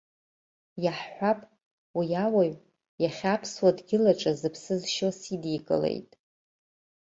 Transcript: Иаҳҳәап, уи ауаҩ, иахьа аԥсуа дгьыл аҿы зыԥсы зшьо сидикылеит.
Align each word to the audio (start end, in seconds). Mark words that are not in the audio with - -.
Иаҳҳәап, 0.83 1.39
уи 1.97 2.11
ауаҩ, 2.25 2.53
иахьа 3.03 3.31
аԥсуа 3.35 3.69
дгьыл 3.77 4.05
аҿы 4.11 4.31
зыԥсы 4.39 4.73
зшьо 4.81 5.09
сидикылеит. 5.19 6.09